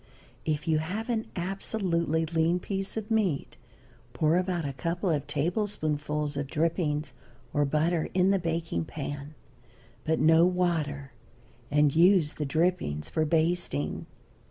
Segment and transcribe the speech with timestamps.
[0.45, 3.55] If you have an absolutely lean piece of meat
[4.13, 7.13] pour about a couple of tablespoonfuls of drippings,
[7.53, 9.35] or butter, in the baking pan,
[10.03, 11.11] but no water,
[11.69, 14.07] and use the drippings for basting.